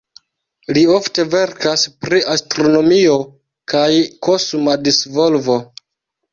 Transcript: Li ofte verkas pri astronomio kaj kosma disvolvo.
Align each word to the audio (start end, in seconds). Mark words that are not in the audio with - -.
Li 0.77 0.81
ofte 0.93 1.25
verkas 1.33 1.83
pri 2.07 2.23
astronomio 2.37 3.21
kaj 3.77 3.87
kosma 4.31 4.77
disvolvo. 4.89 5.63